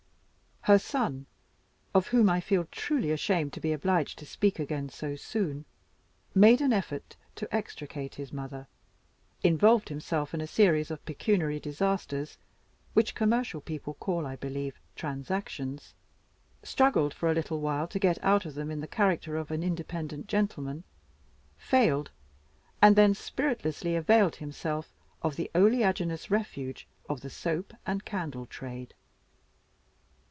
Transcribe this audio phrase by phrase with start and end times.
[0.65, 1.25] Her son
[1.91, 5.65] (of whom I feel truly ashamed to be obliged to speak again so soon)
[6.35, 8.67] made an effort to extricate his mother
[9.43, 12.37] involved himself in a series of pecuniary disasters,
[12.93, 15.95] which commercial people call, I believe, transactions
[16.61, 19.63] struggled for a little while to get out of them in the character of an
[19.63, 20.83] independent gentleman
[21.57, 22.11] failed
[22.83, 24.93] and then spiritlessly availed himself
[25.23, 28.93] of the oleaginous refuge of the soap and candle trade.